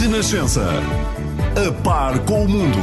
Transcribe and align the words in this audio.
Renascença. 0.00 0.64
A 1.56 1.82
par 1.82 2.24
com 2.24 2.44
o 2.44 2.48
mundo. 2.48 2.78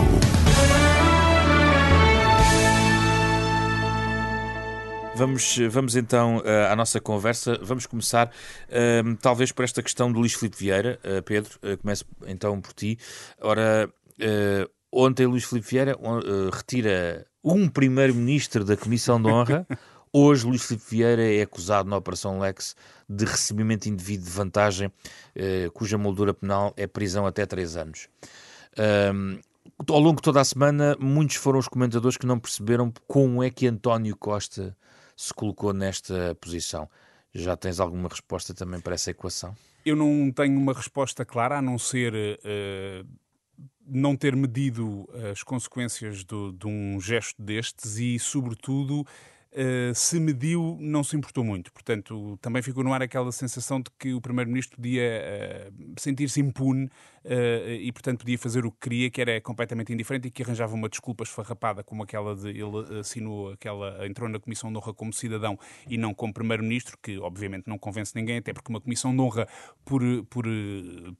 Vamos, 5.16 5.58
vamos 5.70 5.96
então 5.96 6.40
uh, 6.40 6.72
à 6.72 6.76
nossa 6.76 7.00
conversa. 7.00 7.58
Vamos 7.62 7.86
começar, 7.86 8.28
uh, 8.28 9.16
talvez, 9.22 9.54
por 9.54 9.64
esta 9.64 9.82
questão 9.82 10.12
do 10.12 10.20
Luís 10.20 10.34
Filipe 10.34 10.58
Vieira. 10.58 11.00
Uh, 11.06 11.24
Pedro, 11.24 11.52
começo 11.82 12.06
então 12.28 12.60
por 12.60 12.74
ti. 12.74 13.00
Ora, 13.40 13.90
ontem 14.92 15.26
Luís 15.26 15.46
Filipe 15.46 15.70
Vieira 15.70 15.98
retira 16.52 17.26
um 17.42 17.70
primeiro-ministro 17.70 18.66
da 18.66 18.76
Comissão 18.76 19.22
de 19.22 19.30
Honra. 19.30 19.66
Hoje, 20.18 20.48
Luís 20.48 20.64
Filipe 20.64 20.86
Vieira 20.90 21.30
é 21.30 21.42
acusado 21.42 21.90
na 21.90 21.98
Operação 21.98 22.40
Lex 22.40 22.74
de 23.10 23.26
recebimento 23.26 23.90
indevido 23.90 24.24
de 24.24 24.30
vantagem, 24.30 24.90
cuja 25.74 25.98
moldura 25.98 26.34
penal 26.34 26.74
é 26.78 26.88
prisão 26.88 27.26
até 27.26 27.46
três 27.46 27.76
anos. 27.76 28.08
ao 29.90 30.00
longo 30.00 30.16
de 30.16 30.22
toda 30.22 30.40
a 30.40 30.46
semana, 30.46 30.96
muitos 31.02 31.36
foram 31.36 31.60
os 31.60 31.68
comentadores 31.68 32.16
que 32.16 32.26
não 32.26 32.40
perceberam 32.40 32.94
como 33.06 33.44
é 33.44 33.50
que 33.50 33.68
António 33.68 34.16
Costa 34.16 34.74
se 35.18 35.34
colocou 35.34 35.74
nesta 35.74 36.34
posição. 36.40 36.90
Já 37.34 37.58
tens 37.58 37.82
alguma 37.82 38.08
resposta 38.08 38.54
também 38.54 38.80
para 38.80 38.96
essa 38.96 39.12
equação? 39.12 39.54
Eu 39.86 39.98
não 39.98 40.32
tenho 40.32 40.58
uma 40.58 40.72
resposta 40.72 41.26
clara, 41.26 41.58
a 41.58 41.62
não 41.62 41.78
ser 41.78 42.14
uh, 42.14 43.06
não 43.86 44.16
ter 44.16 44.34
medido 44.34 45.10
as 45.30 45.44
consequências 45.44 46.24
do, 46.24 46.54
de 46.54 46.68
um 46.68 47.02
gesto 47.02 47.42
destes 47.42 47.98
e, 47.98 48.18
sobretudo, 48.18 49.06
Uh, 49.56 49.96
se 49.96 50.20
mediu, 50.20 50.78
não 50.82 51.02
se 51.02 51.16
importou 51.16 51.42
muito. 51.42 51.72
Portanto, 51.72 52.38
também 52.42 52.62
ficou 52.62 52.84
no 52.84 52.94
ar 52.94 53.02
aquela 53.02 53.32
sensação 53.32 53.80
de 53.80 53.90
que 53.98 54.14
o 54.14 54.20
Primeiro-Ministro 54.20 54.76
podia 54.76 55.02
uh, 55.72 55.94
sentir-se 55.98 56.42
impune 56.42 56.88
uh, 56.88 57.70
e, 57.70 57.90
portanto, 57.94 58.20
podia 58.20 58.38
fazer 58.38 58.66
o 58.66 58.72
que 58.72 58.80
queria, 58.82 59.10
que 59.10 59.22
era 59.22 59.40
completamente 59.40 59.94
indiferente 59.94 60.28
e 60.28 60.32
que 60.32 60.44
arranjava 60.44 60.76
uma 60.76 60.90
desculpa 60.90 61.24
esfarrapada 61.24 61.86
como 61.86 62.04
aquela 62.04 62.36
de 62.36 62.50
ele 62.50 63.00
assinou 63.00 63.54
aquela, 63.54 64.06
entrou 64.06 64.28
na 64.28 64.42
Comissão 64.42 64.70
de 64.70 64.78
Honra 64.78 64.94
como 64.94 65.14
cidadão 65.14 65.58
e 65.90 65.98
não 65.98 66.14
como 66.14 66.34
Primeiro-Ministro, 66.34 66.98
que 67.02 67.18
obviamente 67.18 67.66
não 67.66 67.78
convence 67.78 68.14
ninguém, 68.14 68.40
até 68.40 68.52
porque 68.52 68.70
uma 68.70 68.82
Comissão 68.82 69.16
de 69.16 69.22
Honra, 69.22 69.48
por, 69.86 70.02
por 70.30 70.46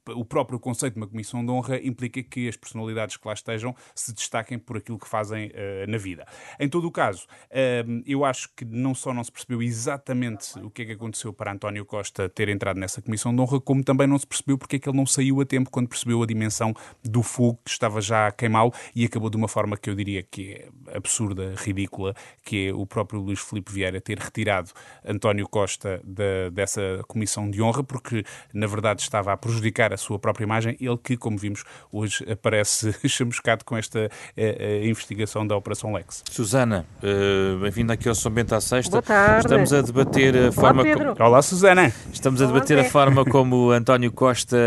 o 0.10 0.26
próprio 0.26 0.60
conceito 0.60 0.96
de 0.96 1.00
uma 1.00 1.08
Comissão 1.08 1.46
de 1.46 1.52
Honra, 1.52 1.80
implica 1.82 2.22
que 2.22 2.50
as 2.50 2.58
personalidades 2.58 3.16
que 3.16 3.26
lá 3.26 3.34
estejam 3.34 3.74
se 3.94 4.14
destaquem 4.14 4.60
por 4.60 4.76
aquilo 4.76 5.00
que 5.00 5.08
fazem 5.08 5.54
na 5.88 5.98
vida. 5.98 6.26
Em 6.60 6.68
todo 6.68 6.86
o 6.86 6.92
caso, 6.92 7.26
uh, 7.50 8.25
acho 8.26 8.50
que 8.56 8.66
não 8.66 8.94
só 8.94 9.14
não 9.14 9.24
se 9.24 9.32
percebeu 9.32 9.62
exatamente 9.62 10.60
o 10.60 10.70
que 10.70 10.82
é 10.82 10.86
que 10.86 10.92
aconteceu 10.94 11.32
para 11.32 11.52
António 11.52 11.86
Costa 11.86 12.28
ter 12.28 12.50
entrado 12.50 12.80
nessa 12.80 13.02
Comissão 13.02 13.34
de 13.34 13.42
Honra, 13.42 13.60
como 13.62 13.84
também 13.84 14.08
não 14.08 14.18
se 14.18 14.28
percebeu 14.28 14.58
porque 14.58 14.78
é 14.78 14.80
que 14.80 14.90
ele 14.90 14.98
não 14.98 15.06
saiu 15.06 15.42
a 15.42 15.46
tempo 15.46 15.70
quando 15.70 15.88
percebeu 15.88 16.22
a 16.22 16.26
dimensão 16.26 16.74
do 17.04 17.22
fogo 17.24 17.60
que 17.64 17.72
estava 17.72 18.02
já 18.02 18.28
a 18.28 18.32
queimá-lo 18.32 18.74
e 18.96 19.06
acabou 19.06 19.30
de 19.30 19.38
uma 19.38 19.48
forma 19.48 19.78
que 19.78 19.90
eu 19.90 19.96
diria 19.96 20.24
que 20.24 20.54
é 20.54 20.96
absurda, 20.96 21.54
ridícula, 21.58 22.16
que 22.44 22.68
é 22.68 22.74
o 22.74 22.86
próprio 22.86 23.20
Luís 23.22 23.40
Filipe 23.40 23.72
Vieira 23.72 24.02
ter 24.02 24.20
retirado 24.20 24.72
António 25.06 25.48
Costa 25.48 26.02
da, 26.04 26.50
dessa 26.52 26.82
comissão 27.08 27.50
de 27.50 27.62
honra, 27.62 27.84
porque 27.84 28.24
na 28.54 28.68
verdade 28.68 29.02
estava 29.02 29.32
a 29.34 29.38
prejudicar 29.38 29.94
a 29.94 29.98
sua 29.98 30.18
própria 30.18 30.44
imagem, 30.44 30.78
ele 30.80 30.98
que, 30.98 31.18
como 31.18 31.38
vimos, 31.38 31.64
hoje 31.92 32.26
aparece 32.32 32.94
chamuscado 33.08 33.64
com 33.64 33.78
esta 33.78 34.10
eh, 34.36 34.58
eh, 34.60 34.88
investigação 34.88 35.46
da 35.46 35.56
Operação 35.56 35.94
Lex. 35.94 36.24
Susana, 36.30 36.86
uh, 36.98 37.60
bem-vinda 37.60 37.94
aqui 37.94 38.10
ao 38.10 38.15
São 38.16 38.32
Bento 38.32 38.56
à 38.56 38.62
Sexta. 38.62 38.92
Boa 38.92 39.02
tarde. 39.02 39.46
Estamos 39.46 39.74
a 39.74 39.82
debater 39.82 40.48
a 40.48 40.52
forma 40.52 40.82
Olá, 40.82 40.96
Pedro. 40.96 41.16
Olá, 41.20 41.42
Susana. 41.42 41.94
Estamos 42.12 42.42
a 42.42 42.46
debater 42.46 42.78
Olá, 42.78 42.88
a 42.88 42.90
forma 42.90 43.26
como 43.30 43.72
António 43.72 44.12
Costa 44.12 44.58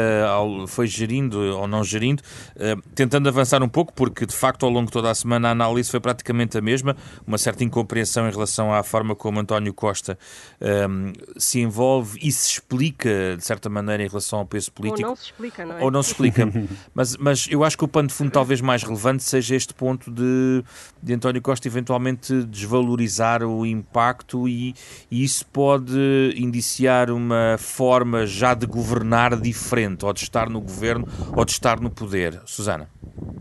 foi 0.67 0.87
gerindo 0.87 1.39
ou 1.57 1.67
não 1.67 1.83
gerindo, 1.83 2.23
uh, 2.57 2.81
tentando 2.95 3.29
avançar 3.29 3.63
um 3.63 3.69
pouco, 3.69 3.93
porque 3.93 4.27
de 4.27 4.35
facto 4.35 4.65
ao 4.65 4.71
longo 4.71 4.87
de 4.87 4.93
toda 4.93 5.11
a 5.11 5.15
semana 5.15 5.49
a 5.49 5.51
análise 5.53 5.91
foi 5.91 6.01
praticamente 6.01 6.57
a 6.59 6.61
mesma, 6.61 6.97
uma 7.27 7.39
certa 7.39 7.65
incompreensão 7.65 8.29
em 8.29 8.31
relação 8.31 8.73
à 8.73 8.83
forma 8.83 9.15
como 9.15 9.41
António 9.41 9.73
Costa 9.73 10.19
um, 10.61 10.67
ehm, 10.67 11.13
se 11.37 11.61
envolve 11.61 12.19
e 12.23 12.31
se 12.31 12.53
explica 12.53 13.37
de 13.37 13.45
certa 13.45 13.69
maneira 13.69 14.03
em 14.03 14.09
relação 14.09 14.41
ao 14.41 14.47
peso 14.47 14.71
político. 14.73 15.03
Ou 15.03 15.09
não 15.09 15.17
se 15.17 15.25
explica, 15.25 15.65
não 15.65 15.79
é? 15.79 15.85
Ou 15.85 15.91
não 15.91 16.03
se 16.03 16.11
explica. 16.11 16.49
mas, 16.95 17.17
mas 17.17 17.47
eu 17.51 17.65
acho 17.65 17.77
que 17.77 17.85
o 17.85 17.89
pano 17.89 18.09
de 18.09 18.15
fundo 18.15 18.31
talvez 18.31 18.61
mais 18.61 18.83
relevante 18.83 19.23
seja 19.23 19.55
este 19.55 19.75
ponto 19.75 20.11
de, 20.11 20.63
de 21.03 21.15
António 21.15 21.41
Costa 21.41 21.67
eventualmente 21.67 22.43
desvalorizar 22.45 23.38
o 23.43 23.65
impacto 23.67 24.49
e, 24.49 24.75
e 25.11 25.25
isso 25.25 25.47
pode 25.47 26.35
indiciar 26.37 27.11
uma 27.11 27.57
forma 27.59 28.27
já 28.27 28.55
de 28.55 28.67
governar 28.67 29.37
diferente 29.37 30.05
ou 30.05 30.13
de 30.13 30.21
estar 30.21 30.49
no 30.49 30.61
governo 30.61 31.07
ou 31.35 31.45
de 31.45 31.53
estar 31.53 31.81
no 31.81 31.91
poder? 31.91 32.41
Susana? 32.45 32.89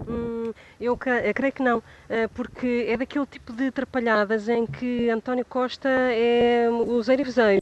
Hum, 0.07 0.53
eu 0.79 0.97
creio 0.97 1.53
que 1.53 1.61
não, 1.61 1.81
eh, 2.09 2.27
porque 2.33 2.85
é 2.87 2.97
daquele 2.97 3.25
tipo 3.25 3.53
de 3.53 3.67
atrapalhadas 3.67 4.47
em 4.47 4.65
que 4.65 5.09
António 5.09 5.45
Costa 5.45 5.89
é 5.89 6.69
o 6.69 7.01
zero 7.01 7.21
e 7.21 7.23
vezeiro. 7.23 7.61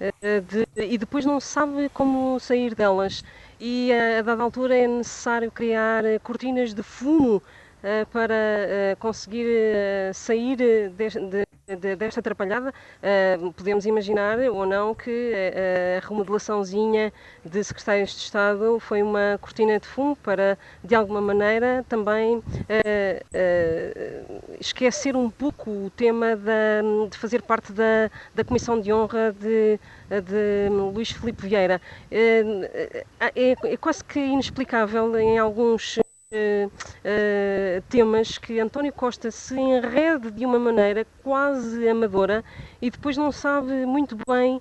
Eh, 0.00 0.40
de, 0.40 0.66
e 0.76 0.96
depois 0.96 1.26
não 1.26 1.38
sabe 1.38 1.88
como 1.90 2.40
sair 2.40 2.74
delas. 2.74 3.22
E 3.60 3.92
eh, 3.92 4.18
a 4.18 4.22
dada 4.22 4.42
altura 4.42 4.76
é 4.76 4.86
necessário 4.86 5.50
criar 5.50 6.02
cortinas 6.22 6.72
de 6.72 6.82
fumo 6.82 7.42
para 8.12 8.96
conseguir 8.98 9.46
sair 10.14 10.56
de, 10.56 10.88
de, 10.90 11.46
de, 11.76 11.96
desta 11.96 12.20
atrapalhada, 12.20 12.72
podemos 13.56 13.86
imaginar 13.86 14.38
ou 14.50 14.66
não 14.66 14.94
que 14.94 15.32
a 15.96 16.06
remodelaçãozinha 16.06 17.12
de 17.44 17.64
secretários 17.64 18.10
de 18.10 18.18
Estado 18.18 18.78
foi 18.80 19.02
uma 19.02 19.38
cortina 19.40 19.78
de 19.78 19.86
fumo 19.86 20.16
para, 20.16 20.58
de 20.82 20.94
alguma 20.94 21.20
maneira, 21.20 21.84
também 21.88 22.42
esquecer 24.58 25.16
um 25.16 25.30
pouco 25.30 25.70
o 25.70 25.90
tema 25.90 26.36
da, 26.36 26.82
de 27.08 27.16
fazer 27.16 27.42
parte 27.42 27.72
da, 27.72 28.10
da 28.34 28.44
Comissão 28.44 28.80
de 28.80 28.92
Honra 28.92 29.32
de, 29.32 29.78
de 30.08 30.68
Luís 30.70 31.10
Filipe 31.10 31.46
Vieira. 31.46 31.80
É, 32.10 32.42
é 33.64 33.76
quase 33.76 34.04
que 34.04 34.18
inexplicável 34.18 35.18
em 35.18 35.38
alguns 35.38 35.98
Uh, 36.32 36.68
uh, 36.68 37.82
temas 37.88 38.38
que 38.38 38.60
António 38.60 38.92
Costa 38.92 39.32
se 39.32 39.58
enrede 39.58 40.30
de 40.30 40.46
uma 40.46 40.60
maneira 40.60 41.04
quase 41.24 41.88
amadora 41.88 42.44
e 42.80 42.88
depois 42.88 43.16
não 43.16 43.32
sabe 43.32 43.84
muito 43.84 44.16
bem 44.28 44.58
uh, 44.58 44.60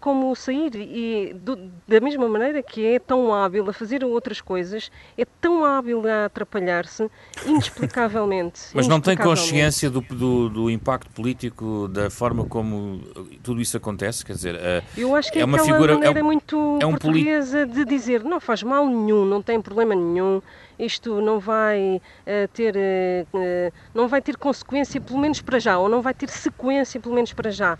como 0.00 0.34
sair. 0.34 0.74
E 0.74 1.34
do, 1.34 1.70
da 1.86 2.00
mesma 2.00 2.26
maneira 2.26 2.62
que 2.62 2.86
é 2.86 2.98
tão 2.98 3.34
hábil 3.34 3.68
a 3.68 3.74
fazer 3.74 4.02
outras 4.06 4.40
coisas, 4.40 4.90
é 5.18 5.26
tão 5.38 5.66
hábil 5.66 6.02
a 6.08 6.24
atrapalhar-se, 6.24 7.10
inexplicavelmente. 7.44 8.62
Mas 8.72 8.88
não 8.88 8.98
tem 8.98 9.18
consciência 9.18 9.90
do, 9.90 10.00
do, 10.00 10.48
do, 10.48 10.70
impacto 10.70 11.10
político, 11.10 11.88
da 11.88 12.08
forma 12.08 12.46
como 12.46 13.02
tudo 13.42 13.60
isso 13.60 13.76
acontece? 13.76 14.24
Quer 14.24 14.32
dizer, 14.32 14.58
eu 14.96 15.14
acho 15.14 15.30
que 15.30 15.40
é, 15.40 15.42
é 15.42 15.44
uma 15.44 15.58
figura 15.58 15.92
maneira 15.92 16.18
é 16.18 16.22
um, 16.22 16.24
muito 16.24 16.78
é 16.80 16.86
um 16.86 16.92
portuguesa 16.92 17.66
de 17.66 17.84
dizer 17.84 18.24
não 18.24 18.40
faz 18.40 18.62
mal 18.62 18.86
nenhum, 18.86 19.26
não 19.26 19.42
tem 19.42 19.60
problema 19.60 19.94
nenhum 19.94 20.40
isto 20.86 21.20
não 21.20 21.38
vai 21.38 22.00
uh, 22.00 22.48
ter 22.52 22.74
uh, 22.76 23.72
não 23.94 24.08
vai 24.08 24.22
ter 24.22 24.36
consequência 24.36 25.00
pelo 25.00 25.18
menos 25.18 25.40
para 25.40 25.58
já 25.58 25.78
ou 25.78 25.88
não 25.88 26.00
vai 26.00 26.14
ter 26.14 26.28
sequência 26.28 27.00
pelo 27.00 27.14
menos 27.14 27.32
para 27.32 27.50
já. 27.50 27.78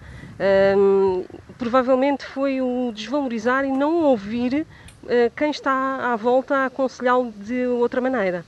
Um, 0.77 1.25
provavelmente 1.59 2.25
foi 2.27 2.61
o 2.61 2.93
desvalorizar 2.94 3.65
e 3.65 3.71
não 3.71 4.03
ouvir 4.05 4.67
uh, 5.05 5.06
quem 5.34 5.50
está 5.50 6.12
à 6.12 6.17
volta 6.17 6.56
a 6.56 6.67
aconselhá-lo 6.67 7.33
de 7.33 7.67
outra 7.67 8.00
maneira. 8.00 8.44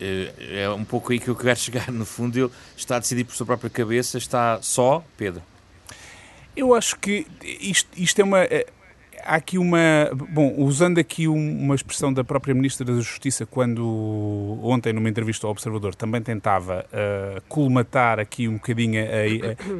É 0.00 0.68
um 0.68 0.84
pouco 0.84 1.12
aí 1.12 1.20
que 1.20 1.28
eu 1.28 1.36
quero 1.36 1.56
chegar. 1.58 1.90
No 1.90 2.04
fundo 2.04 2.38
ele 2.38 2.50
está 2.76 2.96
a 2.96 2.98
decidir 2.98 3.24
por 3.24 3.34
sua 3.34 3.46
própria 3.46 3.70
cabeça 3.70 4.18
está 4.18 4.60
só 4.60 5.04
Pedro? 5.16 5.42
Eu 6.54 6.74
acho 6.74 6.98
que 6.98 7.26
isto, 7.42 7.88
isto 7.96 8.20
é 8.20 8.24
uma 8.24 8.40
há 9.24 9.36
aqui 9.36 9.58
uma. 9.58 10.10
Bom, 10.30 10.54
usando 10.58 10.98
aqui 10.98 11.28
uma 11.28 11.74
expressão 11.74 12.12
da 12.12 12.22
própria 12.24 12.54
Ministra 12.54 12.84
da 12.84 12.94
Justiça, 12.94 13.46
quando 13.46 14.58
ontem, 14.62 14.92
numa 14.92 15.08
entrevista 15.08 15.46
ao 15.46 15.50
Observador, 15.50 15.94
também 15.94 16.20
tentava 16.20 16.84
uh, 16.92 17.40
colmatar 17.48 18.18
aqui 18.18 18.48
um 18.48 18.54
bocadinho, 18.54 19.02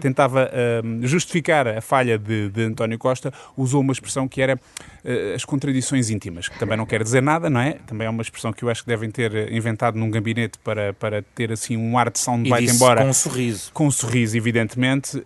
tentava 0.01 0.51
uh, 0.51 1.07
justificar 1.07 1.67
a 1.67 1.81
falha 1.81 2.19
de, 2.19 2.49
de, 2.49 2.63
António 2.63 2.99
Costa, 2.99 3.33
usou 3.57 3.81
uma 3.81 3.93
expressão 3.93 4.29
que 4.29 4.41
era 4.41 4.55
uh, 4.57 5.35
as 5.35 5.45
contradições 5.45 6.11
íntimas, 6.11 6.49
que 6.49 6.59
também 6.59 6.77
não 6.77 6.87
quer 6.87 7.03
dizer 7.03 7.23
nada, 7.23 7.51
não 7.51 7.61
é? 7.61 7.73
Também 7.87 8.07
é 8.07 8.11
uma 8.11 8.23
expressão 8.23 8.53
que 8.53 8.63
eu 8.63 8.71
acho 8.71 8.83
que 8.83 8.89
devem 8.89 9.11
ter 9.11 9.53
inventado 9.53 9.99
num 9.99 10.11
gabinete 10.11 10.59
para, 10.59 10.93
para 10.93 11.23
ter 11.35 11.53
assim 11.53 11.77
um 11.77 11.99
ar 11.99 12.11
de 12.11 12.19
soundbite, 12.19 12.73
embora. 12.73 13.03
Com 13.03 13.11
um 13.11 13.15
sorriso. 13.15 13.71
Com 13.73 13.87
um 13.87 13.91
sorriso, 13.91 14.37
evidentemente, 14.37 15.23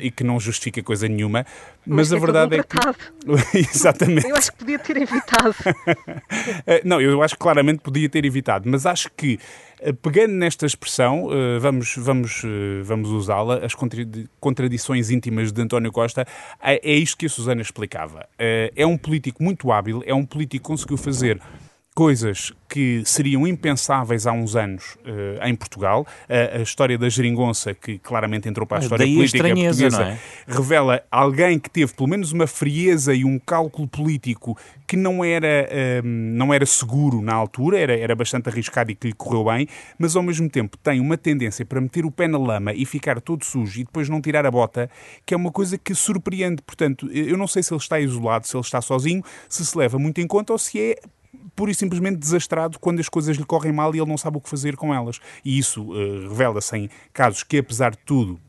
e 0.00 0.10
que 0.10 0.24
não 0.24 0.38
justifica 0.38 0.82
coisa 0.82 1.08
nenhuma 1.08 1.46
Mas, 1.86 2.10
mas 2.10 2.12
a 2.12 2.18
verdade 2.18 2.56
é 2.56 2.62
que. 2.62 2.76
Exatamente. 3.56 4.28
Eu 4.28 4.36
acho 4.36 4.50
que 4.50 4.58
podia 4.58 4.78
ter 4.78 4.96
evitado. 4.96 5.54
Eh, 6.66 6.82
não, 6.84 7.00
eu 7.00 7.22
acho 7.22 7.34
que 7.34 7.40
claramente 7.40 7.80
podia 7.80 8.08
ter 8.08 8.24
evitado, 8.24 8.68
mas 8.68 8.86
acho 8.86 9.10
que 9.16 9.38
eh, 9.80 9.92
pegando 9.92 10.32
nesta 10.32 10.66
expressão, 10.66 11.28
eh, 11.30 11.58
vamos, 11.58 11.94
vamos, 11.96 12.42
vamos 12.82 13.10
usá-la, 13.10 13.64
as 13.64 13.74
contradições 14.40 15.10
íntimas 15.10 15.52
de 15.52 15.62
António 15.62 15.92
Costa, 15.92 16.26
é 16.60 16.92
isto 16.92 17.16
que 17.16 17.26
a 17.26 17.28
Susana 17.28 17.62
explicava. 17.62 18.26
É 18.38 18.86
um 18.86 18.96
político 18.96 19.42
muito 19.42 19.70
hábil, 19.70 20.02
é 20.04 20.14
um 20.14 20.24
político 20.24 20.64
que 20.64 20.68
conseguiu 20.68 20.96
fazer 20.96 21.40
coisas 21.96 22.52
que 22.68 23.02
seriam 23.06 23.46
impensáveis 23.46 24.26
há 24.26 24.32
uns 24.32 24.54
anos 24.54 24.98
uh, 25.06 25.42
em 25.46 25.54
Portugal. 25.54 26.06
Uh, 26.28 26.58
a 26.58 26.62
história 26.62 26.98
da 26.98 27.08
geringonça, 27.08 27.72
que 27.72 27.98
claramente 27.98 28.46
entrou 28.46 28.66
para 28.66 28.76
a 28.76 28.80
história 28.80 29.06
política 29.06 29.48
portuguesa, 29.48 30.02
é? 30.02 30.18
revela 30.46 31.02
alguém 31.10 31.58
que 31.58 31.70
teve 31.70 31.94
pelo 31.94 32.10
menos 32.10 32.32
uma 32.32 32.46
frieza 32.46 33.14
e 33.14 33.24
um 33.24 33.38
cálculo 33.38 33.88
político 33.88 34.58
que 34.86 34.94
não 34.94 35.24
era, 35.24 35.70
uh, 35.70 36.06
não 36.06 36.52
era 36.52 36.66
seguro 36.66 37.22
na 37.22 37.32
altura, 37.32 37.78
era, 37.78 37.98
era 37.98 38.14
bastante 38.14 38.50
arriscado 38.50 38.90
e 38.90 38.94
que 38.94 39.06
lhe 39.06 39.14
correu 39.14 39.44
bem, 39.44 39.66
mas 39.98 40.14
ao 40.16 40.22
mesmo 40.22 40.50
tempo 40.50 40.76
tem 40.76 41.00
uma 41.00 41.16
tendência 41.16 41.64
para 41.64 41.80
meter 41.80 42.04
o 42.04 42.10
pé 42.10 42.28
na 42.28 42.36
lama 42.36 42.74
e 42.74 42.84
ficar 42.84 43.22
todo 43.22 43.42
sujo 43.42 43.80
e 43.80 43.84
depois 43.84 44.06
não 44.06 44.20
tirar 44.20 44.44
a 44.44 44.50
bota, 44.50 44.90
que 45.24 45.32
é 45.32 45.36
uma 45.36 45.50
coisa 45.50 45.78
que 45.78 45.94
surpreende. 45.94 46.60
Portanto, 46.60 47.08
eu 47.10 47.38
não 47.38 47.46
sei 47.46 47.62
se 47.62 47.72
ele 47.72 47.80
está 47.80 47.98
isolado, 47.98 48.46
se 48.46 48.54
ele 48.54 48.62
está 48.62 48.82
sozinho, 48.82 49.24
se 49.48 49.64
se 49.64 49.78
leva 49.78 49.98
muito 49.98 50.20
em 50.20 50.26
conta 50.26 50.52
ou 50.52 50.58
se 50.58 50.78
é 50.78 50.96
pura 51.54 51.70
e 51.70 51.74
simplesmente 51.74 52.18
desastrado 52.18 52.78
quando 52.78 53.00
as 53.00 53.08
coisas 53.08 53.36
lhe 53.36 53.44
correm 53.44 53.72
mal 53.72 53.94
e 53.94 53.98
ele 53.98 54.08
não 54.08 54.18
sabe 54.18 54.38
o 54.38 54.40
que 54.40 54.48
fazer 54.48 54.76
com 54.76 54.94
elas. 54.94 55.20
E 55.44 55.58
isso 55.58 55.82
uh, 55.82 56.28
revela-se 56.28 56.76
em 56.76 56.90
casos 57.12 57.42
que, 57.42 57.58
apesar 57.58 57.90
de 57.90 57.98
tudo, 57.98 58.40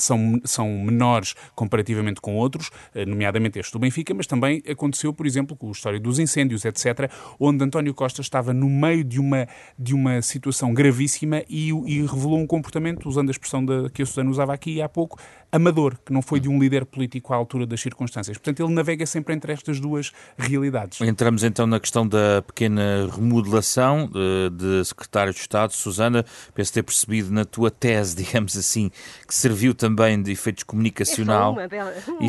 são, 0.00 0.40
são 0.44 0.68
menores 0.68 1.34
comparativamente 1.54 2.20
com 2.20 2.36
outros, 2.36 2.70
eh, 2.94 3.04
nomeadamente 3.04 3.58
este 3.58 3.72
do 3.72 3.78
Benfica, 3.78 4.12
mas 4.14 4.26
também 4.26 4.62
aconteceu, 4.68 5.12
por 5.12 5.26
exemplo, 5.26 5.56
com 5.56 5.68
a 5.68 5.72
história 5.72 6.00
dos 6.00 6.18
incêndios, 6.18 6.64
etc., 6.64 7.10
onde 7.38 7.64
António 7.64 7.94
Costa 7.94 8.20
estava 8.20 8.52
no 8.52 8.68
meio 8.68 9.04
de 9.04 9.20
uma, 9.20 9.46
de 9.78 9.94
uma 9.94 10.22
situação 10.22 10.72
gravíssima 10.72 11.42
e, 11.48 11.68
e 11.68 12.00
revelou 12.06 12.38
um 12.38 12.46
comportamento, 12.46 13.08
usando 13.08 13.28
a 13.28 13.32
expressão 13.32 13.64
da, 13.64 13.88
que 13.90 14.02
a 14.02 14.06
Susana 14.06 14.30
usava 14.30 14.52
aqui 14.52 14.80
há 14.82 14.88
pouco, 14.88 15.18
amador, 15.52 15.96
que 16.04 16.12
não 16.12 16.22
foi 16.22 16.38
de 16.40 16.48
um 16.48 16.58
líder 16.58 16.84
político 16.84 17.32
à 17.32 17.36
altura 17.36 17.66
das 17.66 17.80
circunstâncias. 17.80 18.36
Portanto, 18.38 18.64
ele 18.64 18.72
navega 18.72 19.04
sempre 19.04 19.34
entre 19.34 19.52
estas 19.52 19.80
duas 19.80 20.12
realidades. 20.38 21.00
Entramos 21.00 21.42
então 21.42 21.66
na 21.66 21.80
questão 21.80 22.06
da 22.06 22.42
pequena 22.42 23.08
remodelação 23.12 24.08
de, 24.08 24.50
de 24.50 24.84
secretário 24.84 25.32
de 25.32 25.40
Estado. 25.40 25.72
Susana, 25.72 26.24
penso 26.54 26.72
ter 26.72 26.82
percebido 26.82 27.30
na 27.30 27.44
tua 27.44 27.70
tese, 27.70 28.14
digamos 28.22 28.56
assim, 28.56 28.90
que 29.26 29.34
serviu 29.34 29.74
também 29.74 29.89
de 30.22 30.32
efeitos 30.32 30.64
comunicacional. 30.64 31.50
É 31.50 31.52
uma, 31.52 31.68
delas, 31.68 32.08
uma. 32.08 32.26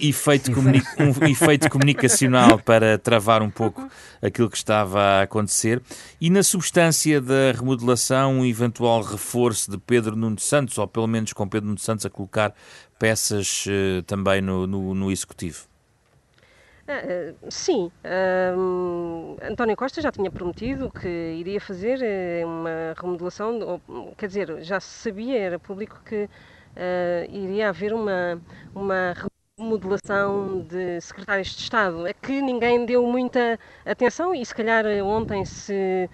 Efeito, 0.00 0.52
comuni 0.52 0.82
um 0.98 1.26
efeito 1.26 1.70
comunicacional 1.70 2.58
para 2.64 2.98
travar 2.98 3.42
um 3.42 3.50
pouco 3.50 3.88
aquilo 4.22 4.48
que 4.48 4.56
estava 4.56 5.00
a 5.00 5.22
acontecer. 5.22 5.82
E 6.20 6.30
na 6.30 6.42
substância 6.42 7.20
da 7.20 7.52
remodelação, 7.54 8.40
um 8.40 8.46
eventual 8.46 9.02
reforço 9.02 9.70
de 9.70 9.78
Pedro 9.78 10.16
Nuno 10.16 10.38
Santos, 10.38 10.78
ou 10.78 10.86
pelo 10.86 11.06
menos 11.06 11.32
com 11.32 11.48
Pedro 11.48 11.66
Nuno 11.66 11.78
Santos 11.78 12.06
a 12.06 12.10
colocar 12.10 12.54
peças 12.98 13.64
uh, 13.66 14.02
também 14.02 14.40
no, 14.40 14.66
no, 14.66 14.94
no 14.94 15.10
Executivo? 15.10 15.70
Uh, 16.90 17.36
sim, 17.48 17.90
uh, 18.04 19.36
António 19.48 19.76
Costa 19.76 20.02
já 20.02 20.10
tinha 20.10 20.28
prometido 20.28 20.90
que 20.90 21.08
iria 21.08 21.60
fazer 21.60 22.00
uh, 22.00 22.48
uma 22.48 22.94
remodelação, 23.00 23.80
ou, 23.86 24.12
quer 24.18 24.26
dizer, 24.26 24.60
já 24.62 24.80
se 24.80 24.88
sabia, 24.88 25.38
era 25.38 25.58
público 25.58 26.00
que 26.04 26.28
iria 27.28 27.68
haver 27.68 27.92
uma, 27.92 28.40
uma 28.74 29.14
remodelação 29.58 30.62
de 30.62 31.00
secretários 31.00 31.48
de 31.48 31.62
Estado. 31.62 32.06
É 32.06 32.12
que 32.12 32.40
ninguém 32.40 32.86
deu 32.86 33.06
muita 33.06 33.58
atenção 33.84 34.34
e 34.34 34.44
se 34.44 34.54
calhar 34.54 34.84
ontem 35.04 35.44
se 35.44 36.08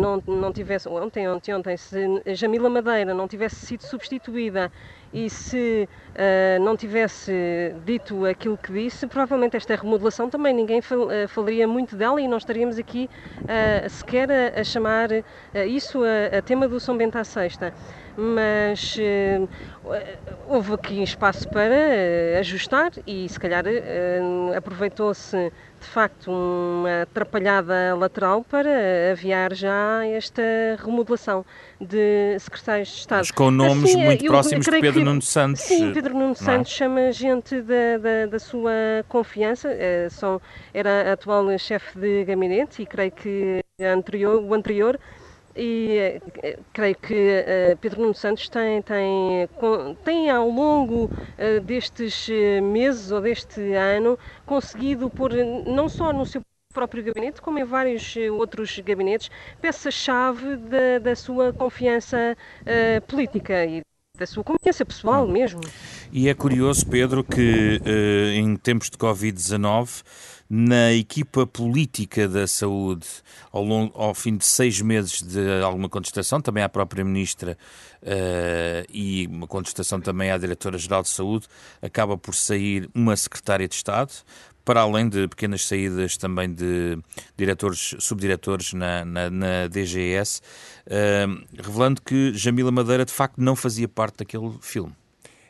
não, 0.00 0.22
não 0.26 0.52
tivesse, 0.52 0.88
ontem, 0.88 1.28
ontem, 1.28 1.54
ontem, 1.54 1.76
se 1.76 2.22
Jamila 2.34 2.68
Madeira 2.68 3.14
não 3.14 3.28
tivesse 3.28 3.64
sido 3.66 3.82
substituída 3.82 4.72
e 5.12 5.30
se 5.30 5.88
uh, 5.88 6.62
não 6.62 6.76
tivesse 6.76 7.74
dito 7.84 8.26
aquilo 8.26 8.56
que 8.56 8.72
disse, 8.72 9.06
provavelmente 9.06 9.56
esta 9.56 9.74
remodelação 9.74 10.28
também 10.28 10.54
ninguém 10.54 10.80
fal, 10.80 11.06
uh, 11.06 11.28
falaria 11.28 11.66
muito 11.66 11.96
dela 11.96 12.20
e 12.20 12.28
não 12.28 12.36
estaríamos 12.36 12.78
aqui 12.78 13.08
uh, 13.42 13.88
sequer 13.88 14.30
a, 14.30 14.60
a 14.60 14.64
chamar 14.64 15.08
isso 15.66 16.02
a, 16.04 16.38
a, 16.38 16.42
tema 16.42 16.68
do 16.68 16.78
São 16.78 16.96
Bento 16.96 17.16
à 17.16 17.24
Sexta. 17.24 17.72
Mas 18.20 18.98
houve 20.48 20.74
aqui 20.74 21.04
espaço 21.04 21.48
para 21.50 21.72
ajustar 22.40 22.90
e 23.06 23.28
se 23.28 23.38
calhar 23.38 23.62
aproveitou-se 24.56 25.52
de 25.80 25.86
facto 25.86 26.30
uma 26.30 27.02
atrapalhada 27.02 27.94
lateral 27.96 28.44
para 28.44 28.70
aviar 29.12 29.54
já 29.54 30.06
esta 30.06 30.42
remodelação 30.78 31.44
de 31.80 32.36
secretários 32.38 32.88
de 32.88 32.94
Estado. 32.94 33.18
Mas 33.18 33.30
com 33.30 33.50
nomes 33.50 33.90
assim, 33.90 34.04
muito 34.04 34.24
próximos 34.26 34.64
de 34.64 34.70
Pedro 34.70 35.00
que, 35.00 35.04
Nuno 35.04 35.22
Santos. 35.22 35.62
Sim, 35.62 35.92
Pedro 35.92 36.14
Nuno 36.14 36.32
é? 36.32 36.34
Santos 36.34 36.72
chama 36.72 37.12
gente 37.12 37.60
da, 37.62 37.98
da, 37.98 38.26
da 38.26 38.38
sua 38.38 38.72
confiança, 39.08 39.68
é, 39.70 40.08
são, 40.10 40.40
era 40.74 41.12
atual 41.12 41.46
chefe 41.58 41.98
de 41.98 42.24
gabinete 42.24 42.82
e 42.82 42.86
creio 42.86 43.12
que 43.12 43.60
anterior, 43.80 44.42
o 44.42 44.54
anterior 44.54 44.98
e 45.58 46.20
uh, 46.22 46.64
creio 46.72 46.94
que 46.94 47.14
uh, 47.14 47.76
Pedro 47.78 48.02
Nuno 48.02 48.14
Santos 48.14 48.48
tem, 48.48 48.80
tem, 48.82 49.48
tem 50.04 50.30
ao 50.30 50.48
longo 50.48 51.06
uh, 51.06 51.60
destes 51.60 52.28
meses 52.62 53.10
ou 53.10 53.20
deste 53.20 53.60
ano 53.74 54.16
conseguido 54.46 55.10
pôr 55.10 55.32
não 55.66 55.88
só 55.88 56.12
no 56.12 56.24
seu 56.24 56.40
próprio 56.72 57.02
gabinete, 57.02 57.42
como 57.42 57.58
em 57.58 57.64
vários 57.64 58.14
outros 58.38 58.78
gabinetes, 58.78 59.30
peça-chave 59.60 60.56
da, 60.56 60.98
da, 61.00 61.16
sua 61.16 61.52
confiança 61.52 62.36
política 63.08 63.64
e 63.64 63.80
da 64.16 64.26
sua 64.26 64.44
confiança 64.44 64.84
pessoal 64.84 65.26
mesmo. 65.26 65.60
E 66.12 66.28
é 66.28 66.34
curioso, 66.34 66.86
Pedro, 66.86 67.24
que 67.24 67.80
em 68.34 68.54
tempos 68.56 68.90
de 68.90 68.98
Covid-19 68.98 70.04
na 70.48 70.92
equipa 70.92 71.46
política 71.46 72.26
da 72.26 72.46
saúde. 72.46 73.06
Ao, 73.52 73.62
longo, 73.62 73.92
ao 73.98 74.14
fim 74.14 74.36
de 74.36 74.44
seis 74.44 74.80
meses 74.80 75.22
de 75.22 75.62
alguma 75.62 75.88
contestação, 75.88 76.40
também 76.40 76.62
à 76.62 76.68
própria 76.68 77.04
Ministra 77.04 77.58
uh, 78.02 78.86
e 78.92 79.26
uma 79.26 79.46
contestação 79.46 80.00
também 80.00 80.30
à 80.30 80.38
Diretora-Geral 80.38 81.02
de 81.02 81.10
Saúde, 81.10 81.46
acaba 81.82 82.16
por 82.16 82.34
sair 82.34 82.88
uma 82.94 83.16
Secretária 83.16 83.68
de 83.68 83.74
Estado, 83.74 84.12
para 84.64 84.82
além 84.82 85.08
de 85.08 85.26
pequenas 85.28 85.64
saídas 85.66 86.16
também 86.16 86.52
de 86.52 86.98
diretores, 87.36 87.94
subdiretores 87.98 88.72
na, 88.74 89.04
na, 89.04 89.30
na 89.30 89.66
DGS, 89.66 90.40
uh, 90.86 91.46
revelando 91.56 92.00
que 92.00 92.32
Jamila 92.34 92.70
Madeira 92.70 93.04
de 93.04 93.12
facto 93.12 93.38
não 93.38 93.56
fazia 93.56 93.88
parte 93.88 94.18
daquele 94.18 94.52
filme 94.60 94.94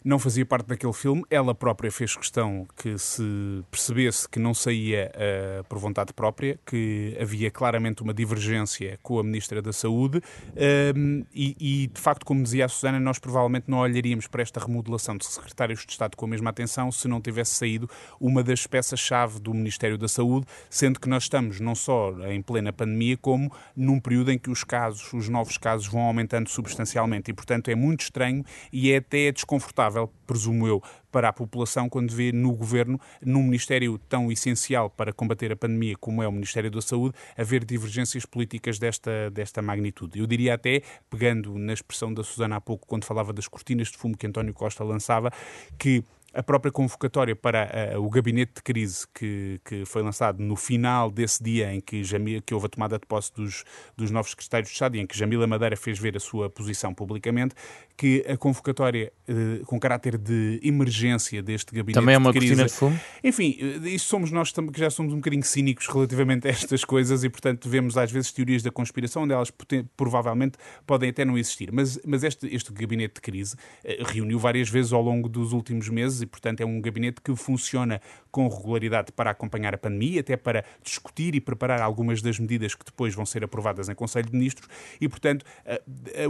não 0.08 0.18
fazia 0.18 0.46
parte 0.46 0.66
daquele 0.66 0.94
filme. 0.94 1.22
Ela 1.28 1.54
própria 1.54 1.92
fez 1.92 2.16
questão 2.16 2.66
que 2.74 2.96
se 2.96 3.62
percebesse 3.70 4.26
que 4.26 4.38
não 4.38 4.54
saía 4.54 5.12
uh, 5.14 5.64
por 5.64 5.78
vontade 5.78 6.14
própria, 6.14 6.58
que 6.64 7.14
havia 7.20 7.50
claramente 7.50 8.02
uma 8.02 8.14
divergência 8.14 8.98
com 9.02 9.18
a 9.18 9.22
Ministra 9.22 9.60
da 9.60 9.70
Saúde 9.70 10.16
uh, 10.16 11.26
e, 11.34 11.54
e, 11.60 11.86
de 11.88 12.00
facto, 12.00 12.24
como 12.24 12.42
dizia 12.42 12.64
a 12.64 12.68
Susana, 12.70 12.98
nós 12.98 13.18
provavelmente 13.18 13.66
não 13.68 13.80
olharíamos 13.80 14.26
para 14.26 14.40
esta 14.40 14.58
remodelação 14.58 15.14
de 15.14 15.26
secretários 15.26 15.84
de 15.84 15.92
Estado 15.92 16.16
com 16.16 16.24
a 16.24 16.28
mesma 16.28 16.48
atenção 16.48 16.90
se 16.90 17.06
não 17.06 17.20
tivesse 17.20 17.56
saído 17.56 17.86
uma 18.18 18.42
das 18.42 18.66
peças-chave 18.66 19.38
do 19.38 19.52
Ministério 19.52 19.98
da 19.98 20.08
Saúde, 20.08 20.46
sendo 20.70 20.98
que 20.98 21.08
nós 21.08 21.24
estamos 21.24 21.60
não 21.60 21.74
só 21.74 22.14
em 22.30 22.40
plena 22.40 22.72
pandemia, 22.72 23.18
como 23.18 23.52
num 23.76 24.00
período 24.00 24.32
em 24.32 24.38
que 24.38 24.48
os 24.48 24.64
casos, 24.64 25.12
os 25.12 25.28
novos 25.28 25.58
casos, 25.58 25.86
vão 25.86 26.00
aumentando 26.00 26.48
substancialmente 26.48 27.30
e, 27.30 27.34
portanto, 27.34 27.68
é 27.68 27.74
muito 27.74 28.00
estranho 28.00 28.42
e 28.72 28.90
é 28.90 28.96
até 28.96 29.30
desconfortável 29.30 29.97
presumo 30.06 30.66
eu, 30.68 30.82
para 31.10 31.28
a 31.28 31.32
população 31.32 31.88
quando 31.88 32.14
vê 32.14 32.32
no 32.32 32.52
governo, 32.52 33.00
num 33.24 33.42
ministério 33.42 33.98
tão 34.08 34.30
essencial 34.30 34.90
para 34.90 35.12
combater 35.12 35.50
a 35.50 35.56
pandemia 35.56 35.96
como 35.98 36.22
é 36.22 36.28
o 36.28 36.32
Ministério 36.32 36.70
da 36.70 36.80
Saúde, 36.80 37.14
haver 37.36 37.64
divergências 37.64 38.26
políticas 38.26 38.78
desta, 38.78 39.30
desta 39.30 39.62
magnitude. 39.62 40.18
Eu 40.18 40.26
diria 40.26 40.54
até, 40.54 40.82
pegando 41.08 41.58
na 41.58 41.72
expressão 41.72 42.12
da 42.12 42.22
Susana 42.22 42.56
há 42.56 42.60
pouco, 42.60 42.86
quando 42.86 43.04
falava 43.04 43.32
das 43.32 43.48
cortinas 43.48 43.88
de 43.88 43.96
fumo 43.96 44.16
que 44.16 44.26
António 44.26 44.52
Costa 44.52 44.84
lançava, 44.84 45.32
que 45.78 46.04
a 46.38 46.42
própria 46.42 46.70
convocatória 46.70 47.34
para 47.34 47.96
uh, 47.96 48.00
o 48.00 48.08
gabinete 48.08 48.52
de 48.56 48.62
crise 48.62 49.04
que, 49.12 49.60
que 49.64 49.84
foi 49.84 50.02
lançado 50.02 50.40
no 50.40 50.54
final 50.54 51.10
desse 51.10 51.42
dia 51.42 51.74
em 51.74 51.80
que, 51.80 52.04
Jamila, 52.04 52.40
que 52.40 52.54
houve 52.54 52.66
a 52.66 52.68
tomada 52.68 52.96
de 52.96 53.04
posse 53.04 53.34
dos, 53.34 53.64
dos 53.96 54.12
novos 54.12 54.30
secretários 54.30 54.68
de 54.68 54.74
Estado 54.74 54.96
e 54.96 55.00
em 55.00 55.06
que 55.06 55.18
Jamila 55.18 55.48
Madeira 55.48 55.76
fez 55.76 55.98
ver 55.98 56.16
a 56.16 56.20
sua 56.20 56.48
posição 56.48 56.94
publicamente, 56.94 57.56
que 57.96 58.24
a 58.28 58.36
convocatória 58.36 59.12
uh, 59.28 59.66
com 59.66 59.80
caráter 59.80 60.16
de 60.16 60.60
emergência 60.62 61.42
deste 61.42 61.74
gabinete 61.74 61.94
Também 61.94 62.14
é 62.14 62.18
uma 62.18 62.32
de 62.32 62.38
crise, 62.38 62.54
cortina 62.54 62.68
de 62.68 62.74
fumo? 62.74 63.00
Enfim, 63.24 63.58
eh, 63.60 63.88
isso 63.88 64.06
somos 64.06 64.30
nós 64.30 64.52
que 64.52 64.78
já 64.78 64.90
somos 64.90 65.12
um 65.12 65.16
bocadinho 65.16 65.42
cínicos 65.42 65.88
relativamente 65.88 66.46
a 66.46 66.50
estas 66.52 66.84
coisas 66.84 67.24
e, 67.24 67.28
portanto, 67.28 67.68
vemos 67.68 67.96
às 67.96 68.12
vezes 68.12 68.30
teorias 68.30 68.62
da 68.62 68.70
conspiração 68.70 69.24
onde 69.24 69.32
elas 69.32 69.52
provavelmente 69.96 70.56
podem 70.86 71.10
até 71.10 71.24
não 71.24 71.36
existir. 71.36 71.72
Mas, 71.72 71.98
mas 72.06 72.22
este, 72.22 72.46
este 72.54 72.72
gabinete 72.72 73.14
de 73.16 73.20
crise 73.20 73.56
uh, 73.56 74.04
reuniu 74.04 74.38
várias 74.38 74.68
vezes 74.68 74.92
ao 74.92 75.02
longo 75.02 75.28
dos 75.28 75.52
últimos 75.52 75.88
meses 75.88 76.27
portanto, 76.28 76.60
é 76.60 76.66
um 76.66 76.80
gabinete 76.80 77.20
que 77.20 77.34
funciona 77.34 78.00
com 78.30 78.48
regularidade 78.48 79.12
para 79.12 79.30
acompanhar 79.30 79.74
a 79.74 79.78
pandemia, 79.78 80.20
até 80.20 80.36
para 80.36 80.64
discutir 80.82 81.34
e 81.34 81.40
preparar 81.40 81.80
algumas 81.80 82.22
das 82.22 82.38
medidas 82.38 82.74
que 82.74 82.84
depois 82.84 83.14
vão 83.14 83.26
ser 83.26 83.42
aprovadas 83.42 83.88
em 83.88 83.94
Conselho 83.94 84.26
de 84.26 84.32
Ministros 84.32 84.68
e, 85.00 85.08
portanto, 85.08 85.44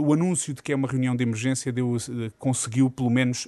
o 0.01 0.13
anúncio 0.13 0.53
de 0.53 0.63
que 0.63 0.71
é 0.71 0.75
uma 0.75 0.87
reunião 0.87 1.15
de 1.15 1.23
emergência 1.23 1.71
deu, 1.71 1.97
conseguiu, 2.37 2.89
pelo 2.89 3.09
menos, 3.09 3.47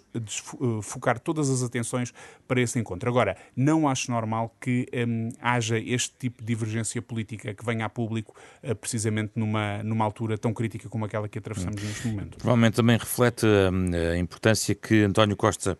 focar 0.81 1.19
todas 1.19 1.49
as 1.49 1.63
atenções 1.63 2.13
para 2.47 2.61
esse 2.61 2.77
encontro. 2.77 3.09
Agora, 3.09 3.37
não 3.55 3.87
acho 3.87 4.11
normal 4.11 4.55
que 4.59 4.87
um, 5.07 5.29
haja 5.41 5.79
este 5.79 6.13
tipo 6.19 6.41
de 6.41 6.47
divergência 6.47 7.01
política 7.01 7.53
que 7.53 7.65
venha 7.65 7.85
a 7.85 7.89
público 7.89 8.35
uh, 8.63 8.75
precisamente 8.75 9.31
numa, 9.35 9.81
numa 9.83 10.03
altura 10.03 10.37
tão 10.37 10.53
crítica 10.53 10.89
como 10.89 11.05
aquela 11.05 11.29
que 11.29 11.37
atravessamos 11.39 11.81
hum. 11.81 11.85
neste 11.85 12.07
momento. 12.07 12.37
Provavelmente 12.37 12.75
também 12.75 12.97
reflete 12.97 13.45
hum, 13.45 13.91
a 14.11 14.17
importância 14.17 14.75
que 14.75 15.03
António 15.03 15.37
Costa 15.37 15.77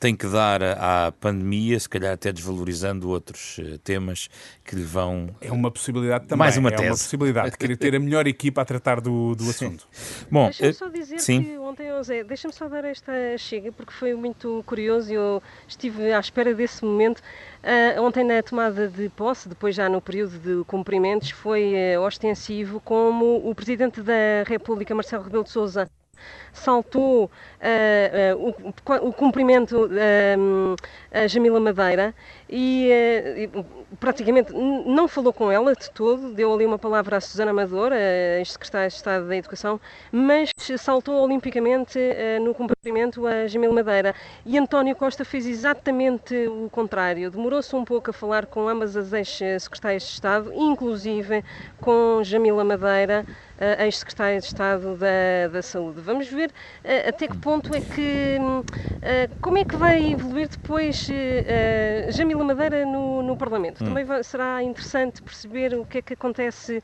tem 0.00 0.16
que 0.16 0.26
dar 0.26 0.62
à 0.62 1.12
pandemia, 1.12 1.78
se 1.78 1.86
calhar 1.86 2.14
até 2.14 2.32
desvalorizando 2.32 3.10
outros 3.10 3.58
eh, 3.58 3.78
temas 3.84 4.30
que 4.64 4.74
lhe 4.74 4.82
vão. 4.82 5.28
É 5.42 5.52
uma 5.52 5.70
possibilidade 5.70 6.24
também. 6.24 6.38
Mais 6.38 6.56
uma 6.56 6.70
é 6.70 6.72
tese. 6.72 6.88
uma 6.88 6.96
possibilidade. 6.96 7.58
Querer 7.58 7.76
ter 7.76 7.94
a 7.94 8.00
melhor 8.00 8.26
equipa 8.26 8.62
a 8.62 8.64
tratar 8.64 8.98
do, 8.98 9.34
do 9.34 9.50
assunto. 9.50 9.86
Bom, 10.30 10.46
deixa-me 10.46 10.72
só 10.72 10.88
dizer 10.88 11.20
sim. 11.20 11.42
que 11.42 11.58
ontem, 11.58 11.90
José, 11.90 12.24
deixa-me 12.24 12.54
só 12.54 12.66
dar 12.66 12.86
esta 12.86 13.12
chega, 13.36 13.70
porque 13.70 13.92
foi 13.92 14.14
muito 14.14 14.64
curioso 14.64 15.12
e 15.12 15.14
eu 15.16 15.42
estive 15.68 16.10
à 16.14 16.18
espera 16.18 16.54
desse 16.54 16.82
momento. 16.82 17.18
Uh, 17.18 18.00
ontem, 18.00 18.24
na 18.24 18.42
tomada 18.42 18.88
de 18.88 19.10
posse, 19.10 19.50
depois 19.50 19.74
já 19.74 19.86
no 19.86 20.00
período 20.00 20.38
de 20.38 20.64
cumprimentos, 20.64 21.30
foi 21.30 21.74
uh, 21.74 22.00
ostensivo 22.00 22.80
como 22.80 23.46
o 23.46 23.54
Presidente 23.54 24.00
da 24.00 24.44
República, 24.46 24.94
Marcelo 24.94 25.24
Rebelo 25.24 25.44
de 25.44 25.50
Souza, 25.50 25.90
saltou 26.52 27.24
uh, 27.24 28.36
uh, 28.36 28.54
o, 29.02 29.08
o, 29.08 29.12
cumprimento 29.12 29.86
uh, 29.86 30.76
a 31.12 31.26
Jamila 31.26 31.60
Madeira 31.60 32.14
e 32.48 33.48
praticamente 33.98 34.52
não 34.52 35.06
falou 35.06 35.32
com 35.32 35.50
ela 35.52 35.74
de 35.74 35.90
todo, 35.90 36.32
deu 36.32 36.52
ali 36.52 36.66
uma 36.66 36.78
palavra 36.78 37.16
à 37.16 37.20
Susana 37.20 37.50
Amador, 37.52 37.92
a 37.92 38.38
ex-secretária 38.38 38.88
de 38.88 38.94
Estado 38.94 39.28
da 39.28 39.36
Educação, 39.36 39.80
mas 40.10 40.50
saltou 40.78 41.22
olimpicamente 41.22 41.98
no 42.42 42.52
cumprimento 42.52 43.24
a 43.26 43.46
Jamila 43.46 43.72
Madeira. 43.72 44.14
E 44.44 44.58
António 44.58 44.96
Costa 44.96 45.24
fez 45.24 45.46
exatamente 45.46 46.34
o 46.48 46.68
contrário, 46.70 47.30
demorou-se 47.30 47.74
um 47.74 47.84
pouco 47.84 48.10
a 48.10 48.12
falar 48.12 48.46
com 48.46 48.68
ambas 48.68 48.96
as 48.96 49.12
ex-secretárias 49.12 50.02
de 50.02 50.10
Estado, 50.10 50.52
inclusive 50.52 51.44
com 51.80 52.22
Jamila 52.24 52.64
Madeira, 52.64 53.24
ex-secretária 53.78 54.40
de 54.40 54.46
Estado 54.46 54.96
da, 54.96 55.48
da 55.52 55.62
Saúde. 55.62 56.00
Vamos 56.00 56.28
ver 56.28 56.39
uh, 56.48 57.08
até 57.08 57.28
que 57.28 57.36
ponto 57.36 57.74
é 57.74 57.80
que. 57.80 58.38
Uh, 58.38 59.40
como 59.40 59.58
é 59.58 59.64
que 59.64 59.76
vai 59.76 60.12
evoluir 60.12 60.48
depois 60.48 61.08
uh, 61.08 62.12
Jamila 62.12 62.44
Madeira 62.44 62.84
no, 62.86 63.22
no 63.22 63.36
Parlamento? 63.36 63.82
Hum. 63.82 63.88
Também 63.88 64.04
vai, 64.04 64.22
será 64.22 64.62
interessante 64.62 65.22
perceber 65.22 65.74
o 65.74 65.84
que 65.84 65.98
é 65.98 66.02
que 66.02 66.14
acontece 66.14 66.82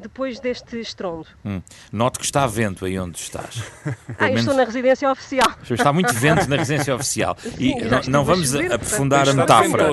depois 0.00 0.40
deste 0.40 0.80
estrondo. 0.80 1.26
Hum. 1.44 1.60
Note 1.92 2.18
que 2.18 2.24
está 2.24 2.46
vento 2.46 2.86
aí 2.86 2.98
onde 2.98 3.18
estás. 3.18 3.62
ah, 4.18 4.30
eu 4.30 4.38
estou 4.38 4.54
na 4.54 4.64
residência 4.64 5.10
oficial. 5.10 5.46
Está 5.68 5.92
muito 5.92 6.12
vento 6.14 6.48
na 6.48 6.56
residência 6.56 6.94
oficial. 6.96 7.36
E 7.58 7.74
não, 7.84 8.00
não 8.08 8.24
vamos 8.24 8.54
aprofundar 8.54 9.28
a 9.28 9.34
metáfora. 9.34 9.88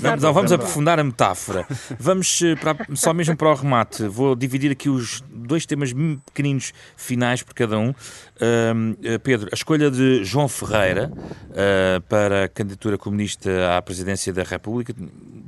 Não, 0.00 0.16
não 0.16 0.32
vamos 0.32 0.52
aprofundar 0.52 1.00
a 1.00 1.04
metáfora. 1.04 1.66
Vamos 1.98 2.40
para, 2.60 2.76
só 2.94 3.12
mesmo 3.12 3.36
para 3.36 3.50
o 3.50 3.54
remate. 3.54 4.06
Vou 4.06 4.36
dividir 4.36 4.70
aqui 4.70 4.88
os 4.88 5.22
dois 5.46 5.64
temas 5.64 5.92
pequeninos 6.26 6.72
finais 6.96 7.42
por 7.42 7.54
cada 7.54 7.78
um. 7.78 7.90
Uh, 7.90 9.18
Pedro, 9.22 9.48
a 9.52 9.54
escolha 9.54 9.90
de 9.90 10.24
João 10.24 10.48
Ferreira 10.48 11.10
uh, 11.12 12.00
para 12.02 12.44
a 12.44 12.48
candidatura 12.48 12.98
comunista 12.98 13.76
à 13.76 13.80
presidência 13.80 14.32
da 14.32 14.42
República, 14.42 14.94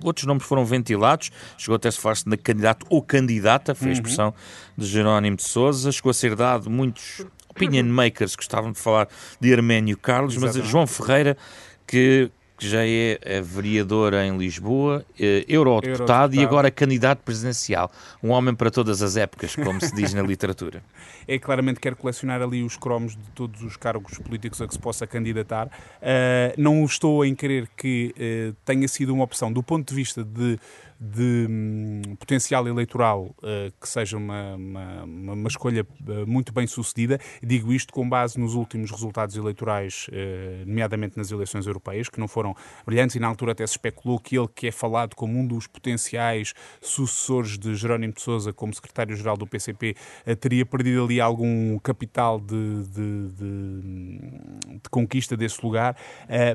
outros 0.02 0.26
nomes 0.26 0.44
foram 0.44 0.64
ventilados, 0.64 1.30
chegou 1.56 1.76
até 1.76 1.90
se 1.90 1.98
falar-se 1.98 2.28
na 2.28 2.36
candidato 2.36 2.86
ou 2.88 3.02
candidata, 3.02 3.74
foi 3.74 3.86
a 3.86 3.88
uhum. 3.88 3.92
expressão 3.92 4.34
de 4.76 4.86
Jerónimo 4.86 5.36
de 5.36 5.42
Souza, 5.42 5.90
chegou 5.92 6.10
a 6.10 6.14
ser 6.14 6.34
dado 6.34 6.70
muitos 6.70 7.24
opinion 7.48 7.84
makers 7.84 8.36
gostavam 8.36 8.70
de 8.70 8.78
falar 8.78 9.08
de 9.40 9.52
Arménio 9.52 9.96
Carlos, 9.96 10.34
Exatamente. 10.34 10.60
mas 10.60 10.70
João 10.70 10.86
Ferreira 10.86 11.36
que 11.86 12.30
que 12.58 12.68
já 12.68 12.84
é, 12.84 13.18
é 13.22 13.40
vereador 13.40 14.14
em 14.14 14.36
Lisboa, 14.36 15.04
eh, 15.18 15.44
eurodeputado 15.48 16.34
e 16.34 16.42
agora 16.42 16.70
candidato 16.72 17.20
presidencial. 17.20 17.90
Um 18.22 18.30
homem 18.30 18.52
para 18.52 18.68
todas 18.68 19.00
as 19.00 19.16
épocas, 19.16 19.54
como 19.54 19.80
se 19.80 19.94
diz 19.94 20.12
na 20.12 20.22
literatura. 20.22 20.82
É 21.30 21.38
claramente 21.38 21.78
quer 21.78 21.94
colecionar 21.94 22.40
ali 22.40 22.62
os 22.62 22.74
cromos 22.74 23.14
de 23.14 23.30
todos 23.34 23.62
os 23.62 23.76
cargos 23.76 24.16
políticos 24.16 24.62
a 24.62 24.66
que 24.66 24.72
se 24.72 24.78
possa 24.78 25.06
candidatar. 25.06 25.66
Uh, 25.66 26.54
não 26.56 26.82
estou 26.86 27.22
em 27.22 27.34
querer 27.34 27.68
que 27.76 28.14
uh, 28.16 28.56
tenha 28.64 28.88
sido 28.88 29.12
uma 29.12 29.24
opção 29.24 29.52
do 29.52 29.62
ponto 29.62 29.90
de 29.90 29.94
vista 29.94 30.24
de 30.24 30.58
de 31.00 31.46
hum, 31.48 32.02
potencial 32.18 32.66
eleitoral 32.66 33.34
uh, 33.38 33.72
que 33.80 33.88
seja 33.88 34.16
uma, 34.16 34.56
uma, 34.56 35.04
uma, 35.04 35.48
escolha 35.48 35.86
uh, 36.00 36.26
muito 36.26 36.52
bem 36.52 36.66
sucedida. 36.66 37.20
Digo 37.42 37.72
isto 37.72 37.92
com 37.92 38.08
base 38.08 38.38
nos 38.38 38.54
últimos 38.54 38.90
resultados 38.90 39.36
eleitorais, 39.36 40.08
uh, 40.08 40.66
nomeadamente 40.66 41.16
nas 41.16 41.30
eleições 41.30 41.66
europeias, 41.66 42.08
que 42.08 42.18
não 42.18 42.26
foram 42.26 42.54
brilhantes 42.84 43.14
e 43.14 43.20
na 43.20 43.28
altura 43.28 43.52
até 43.52 43.64
se 43.66 43.74
especulou 43.74 44.18
que 44.18 44.36
ele, 44.36 44.48
que 44.52 44.66
é 44.66 44.72
falado 44.72 45.14
como 45.14 45.38
um 45.38 45.46
dos 45.46 45.68
potenciais 45.68 46.52
sucessores 46.80 47.56
de 47.56 47.76
Jerónimo 47.76 48.12
de 48.12 48.20
Sousa 48.20 48.52
como 48.52 48.74
secretário-geral 48.74 49.36
do 49.36 49.46
PCP, 49.46 49.94
teria 50.40 50.66
perdido 50.66 51.04
ali 51.04 51.20
algum 51.20 51.78
capital 51.78 52.40
de, 52.40 52.82
de, 52.84 53.28
de, 53.28 53.80
de 54.80 54.90
conquista 54.90 55.36
desse 55.36 55.64
lugar, 55.64 55.96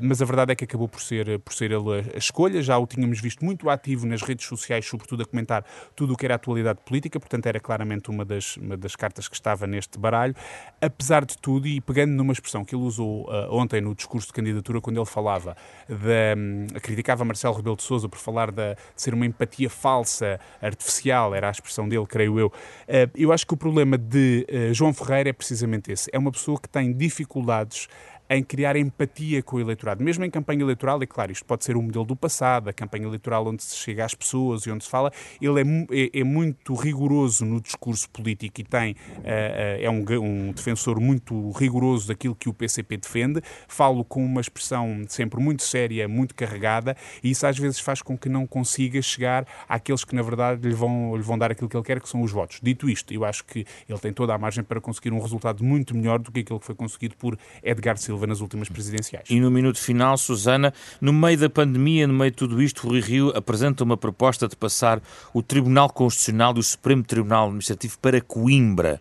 mas 0.02 0.20
a 0.20 0.24
verdade 0.24 0.52
é 0.52 0.56
que 0.56 0.64
acabou 0.64 0.88
por 0.88 1.00
ser, 1.00 1.38
por 1.40 1.52
ser 1.52 1.70
ele 1.70 2.10
a 2.14 2.18
escolha. 2.18 2.62
Já 2.62 2.76
o 2.78 2.86
tínhamos 2.86 3.20
visto 3.20 3.44
muito 3.44 3.68
ativo 3.70 4.06
nas 4.06 4.22
redes 4.22 4.33
redes 4.34 4.46
sociais, 4.46 4.84
sobretudo 4.84 5.22
a 5.22 5.26
comentar 5.26 5.64
tudo 5.94 6.12
o 6.12 6.16
que 6.16 6.26
era 6.26 6.34
atualidade 6.34 6.80
política, 6.84 7.18
portanto 7.18 7.46
era 7.46 7.60
claramente 7.60 8.10
uma 8.10 8.24
das, 8.24 8.56
uma 8.56 8.76
das 8.76 8.96
cartas 8.96 9.28
que 9.28 9.34
estava 9.34 9.66
neste 9.66 9.98
baralho. 9.98 10.34
Apesar 10.80 11.24
de 11.24 11.38
tudo, 11.38 11.66
e 11.66 11.80
pegando 11.80 12.12
numa 12.12 12.32
expressão 12.32 12.64
que 12.64 12.74
ele 12.74 12.82
usou 12.82 13.24
uh, 13.30 13.54
ontem 13.54 13.80
no 13.80 13.94
discurso 13.94 14.26
de 14.28 14.32
candidatura, 14.32 14.80
quando 14.80 14.98
ele 14.98 15.06
falava, 15.06 15.56
de, 15.88 15.94
um, 16.36 16.66
criticava 16.80 17.24
Marcelo 17.24 17.54
Rebelo 17.54 17.76
de 17.76 17.82
Sousa 17.82 18.08
por 18.08 18.18
falar 18.18 18.50
de, 18.50 18.74
de, 18.74 18.76
ser 18.96 19.14
uma 19.14 19.24
empatia 19.24 19.70
falsa, 19.70 20.40
artificial, 20.60 21.34
era 21.34 21.48
a 21.48 21.50
expressão 21.50 21.88
dele, 21.88 22.06
creio 22.06 22.38
eu. 22.38 22.46
Uh, 22.48 23.10
eu 23.14 23.32
acho 23.32 23.46
que 23.46 23.54
o 23.54 23.56
problema 23.56 23.96
de 23.96 24.46
uh, 24.50 24.74
João 24.74 24.92
Ferreira 24.92 25.30
é 25.30 25.32
precisamente 25.32 25.92
esse. 25.92 26.10
É 26.12 26.18
uma 26.18 26.32
pessoa 26.32 26.58
que 26.60 26.68
tem 26.68 26.92
dificuldades 26.92 27.88
em 28.28 28.42
criar 28.42 28.76
empatia 28.76 29.42
com 29.42 29.56
o 29.56 29.60
eleitorado. 29.60 30.02
Mesmo 30.02 30.24
em 30.24 30.30
campanha 30.30 30.62
eleitoral, 30.62 31.02
e 31.02 31.06
claro, 31.06 31.32
isto 31.32 31.44
pode 31.44 31.64
ser 31.64 31.76
um 31.76 31.82
modelo 31.82 32.04
do 32.04 32.16
passado, 32.16 32.68
a 32.68 32.72
campanha 32.72 33.04
eleitoral 33.04 33.46
onde 33.46 33.62
se 33.62 33.76
chega 33.76 34.04
às 34.04 34.14
pessoas 34.14 34.62
e 34.62 34.70
onde 34.70 34.84
se 34.84 34.90
fala, 34.90 35.12
ele 35.40 35.60
é, 35.60 35.64
é, 35.90 36.20
é 36.20 36.24
muito 36.24 36.74
rigoroso 36.74 37.44
no 37.44 37.60
discurso 37.60 38.08
político 38.10 38.60
e 38.60 38.64
tem, 38.64 38.92
uh, 38.92 38.94
uh, 38.94 39.82
é 39.82 39.90
um, 39.90 40.04
um, 40.22 40.52
defensor 40.52 40.98
muito 41.00 41.50
rigoroso 41.52 42.08
daquilo 42.08 42.34
que 42.34 42.48
o 42.48 42.54
PCP 42.54 42.96
defende. 42.96 43.42
Falo 43.68 44.04
com 44.04 44.24
uma 44.24 44.40
expressão 44.40 45.04
sempre 45.08 45.40
muito 45.40 45.62
séria, 45.62 46.08
muito 46.08 46.34
carregada, 46.34 46.96
e 47.22 47.30
isso 47.30 47.46
às 47.46 47.58
vezes 47.58 47.78
faz 47.78 48.00
com 48.00 48.16
que 48.16 48.28
não 48.28 48.46
consiga 48.46 49.00
chegar 49.02 49.46
àqueles 49.68 50.04
que 50.04 50.14
na 50.14 50.22
verdade 50.22 50.66
lhe 50.66 50.74
vão, 50.74 51.16
lhe 51.16 51.22
vão 51.22 51.36
dar 51.36 51.50
aquilo 51.50 51.68
que 51.68 51.76
ele 51.76 51.84
quer, 51.84 52.00
que 52.00 52.08
são 52.08 52.22
os 52.22 52.32
votos. 52.32 52.58
Dito 52.62 52.88
isto, 52.88 53.12
eu 53.12 53.24
acho 53.24 53.44
que 53.44 53.66
ele 53.88 53.98
tem 53.98 54.12
toda 54.12 54.34
a 54.34 54.38
margem 54.38 54.64
para 54.64 54.80
conseguir 54.80 55.12
um 55.12 55.20
resultado 55.20 55.62
muito 55.62 55.94
melhor 55.94 56.18
do 56.18 56.32
que 56.32 56.40
aquele 56.40 56.58
que 56.58 56.66
foi 56.66 56.74
conseguido 56.74 57.16
por 57.16 57.38
Edgar 57.62 57.96
Silva 57.98 58.13
Silva 58.14 58.26
nas 58.26 58.40
últimas 58.40 58.68
presidenciais. 58.68 59.28
E 59.28 59.40
no 59.40 59.50
minuto 59.50 59.78
final, 59.78 60.16
Susana, 60.16 60.72
no 61.00 61.12
meio 61.12 61.36
da 61.36 61.50
pandemia, 61.50 62.06
no 62.06 62.14
meio 62.14 62.30
de 62.30 62.36
tudo 62.36 62.62
isto, 62.62 62.86
Rui 62.86 63.00
Rio 63.00 63.32
apresenta 63.36 63.82
uma 63.82 63.96
proposta 63.96 64.46
de 64.46 64.54
passar 64.54 65.02
o 65.32 65.42
Tribunal 65.42 65.90
Constitucional 65.90 66.54
e 66.56 66.60
o 66.60 66.62
Supremo 66.62 67.02
Tribunal 67.02 67.46
Administrativo 67.46 67.98
para 67.98 68.20
Coimbra. 68.20 69.00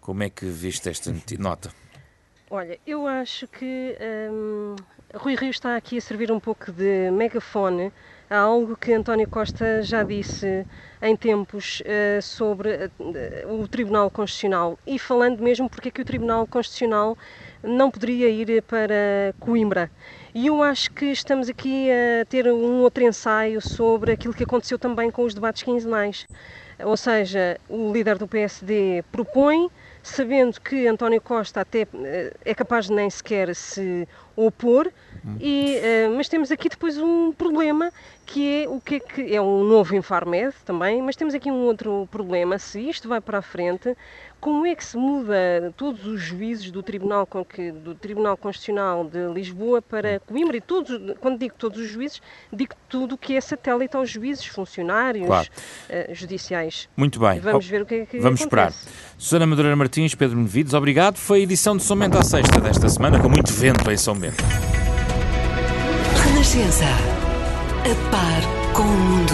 Como 0.00 0.22
é 0.22 0.30
que 0.30 0.46
viste 0.46 0.88
esta 0.88 1.14
nota? 1.38 1.70
Olha, 2.50 2.78
eu 2.86 3.06
acho 3.06 3.46
que 3.46 3.96
hum, 4.30 4.76
Rui 5.14 5.34
Rio 5.34 5.50
está 5.50 5.76
aqui 5.76 5.98
a 5.98 6.00
servir 6.00 6.32
um 6.32 6.40
pouco 6.40 6.72
de 6.72 7.10
megafone 7.10 7.92
a 8.30 8.38
algo 8.38 8.76
que 8.76 8.92
António 8.92 9.28
Costa 9.28 9.82
já 9.82 10.02
disse 10.02 10.66
em 11.02 11.16
tempos 11.16 11.82
uh, 11.82 12.22
sobre 12.22 12.90
uh, 12.98 13.60
o 13.60 13.68
Tribunal 13.68 14.10
Constitucional 14.10 14.78
e 14.86 14.98
falando 14.98 15.42
mesmo 15.42 15.68
porque 15.68 15.88
é 15.88 15.90
que 15.90 16.00
o 16.00 16.04
Tribunal 16.04 16.46
Constitucional 16.46 17.16
não 17.64 17.90
poderia 17.90 18.28
ir 18.28 18.62
para 18.62 19.34
Coimbra. 19.40 19.90
E 20.34 20.46
eu 20.46 20.62
acho 20.62 20.90
que 20.90 21.06
estamos 21.06 21.48
aqui 21.48 21.88
a 21.90 22.24
ter 22.24 22.46
um 22.46 22.80
outro 22.80 23.04
ensaio 23.04 23.60
sobre 23.60 24.12
aquilo 24.12 24.34
que 24.34 24.44
aconteceu 24.44 24.78
também 24.78 25.10
com 25.10 25.22
os 25.22 25.34
debates 25.34 25.62
quinzenais. 25.62 26.26
Ou 26.82 26.96
seja, 26.96 27.58
o 27.68 27.92
líder 27.92 28.18
do 28.18 28.26
PSD 28.26 29.04
propõe, 29.12 29.70
sabendo 30.02 30.60
que 30.60 30.86
António 30.86 31.20
Costa 31.20 31.60
até 31.60 31.86
eh, 31.94 32.34
é 32.44 32.54
capaz 32.54 32.86
de 32.86 32.92
nem 32.92 33.08
sequer 33.08 33.54
se 33.54 34.08
opor, 34.36 34.90
e, 35.40 35.78
uh, 35.78 36.16
mas 36.16 36.28
temos 36.28 36.50
aqui 36.50 36.68
depois 36.68 36.98
um 36.98 37.32
problema 37.32 37.90
que 38.26 38.64
é 38.64 38.68
o 38.68 38.78
que 38.78 38.96
é 38.96 39.00
que 39.00 39.34
é 39.34 39.40
um 39.40 39.64
novo 39.64 39.94
Infarmed 39.94 40.54
também, 40.66 41.00
mas 41.00 41.16
temos 41.16 41.34
aqui 41.34 41.50
um 41.50 41.64
outro 41.64 42.06
problema. 42.10 42.58
Se 42.58 42.80
isto 42.80 43.08
vai 43.08 43.20
para 43.20 43.38
a 43.38 43.42
frente, 43.42 43.96
como 44.44 44.66
é 44.66 44.74
que 44.74 44.84
se 44.84 44.94
muda 44.94 45.72
todos 45.74 46.04
os 46.04 46.20
juízes 46.20 46.70
do 46.70 46.82
Tribunal, 46.82 47.26
do 47.82 47.94
Tribunal 47.94 48.36
Constitucional 48.36 49.02
de 49.02 49.26
Lisboa 49.32 49.80
para 49.80 50.20
Coimbra 50.20 50.58
e 50.58 50.60
todos, 50.60 51.14
quando 51.18 51.38
digo 51.38 51.54
todos 51.56 51.80
os 51.80 51.88
juízes, 51.88 52.20
digo 52.52 52.74
tudo 52.86 53.14
o 53.14 53.18
que 53.18 53.34
é 53.34 53.40
satélite 53.40 53.96
aos 53.96 54.10
juízes, 54.10 54.44
funcionários 54.44 55.26
Claro. 55.26 55.48
uh, 55.88 56.14
judiciais. 56.14 56.90
Muito 56.94 57.18
bem. 57.18 57.40
Vamos 57.40 57.66
ver 57.66 57.80
o 57.80 57.86
que 57.86 57.94
é 57.94 58.04
que 58.04 58.20
Vamos 58.20 58.40
esperar. 58.40 58.68
acontece. 58.68 58.86
Susana 59.16 59.46
Madureira 59.46 59.76
Martins, 59.76 60.14
Pedro 60.14 60.36
Benevides, 60.36 60.74
obrigado. 60.74 61.16
Foi 61.16 61.38
a 61.40 61.42
edição 61.42 61.74
de 61.74 61.82
São 61.82 61.98
Bento 61.98 62.18
à 62.18 62.22
Sexta 62.22 62.60
desta 62.60 62.86
semana, 62.90 63.18
com 63.18 63.30
muito 63.30 63.50
vento 63.50 63.90
em 63.90 63.96
São 63.96 64.14
Bento. 64.14 64.44
Renascença. 66.22 66.84
A 66.84 68.10
par 68.10 68.72
com 68.74 68.82
o 68.82 68.86
mundo. 68.86 69.33